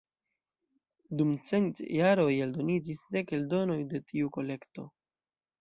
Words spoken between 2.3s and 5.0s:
eldoniĝis dek eldonoj de tiu kolekto.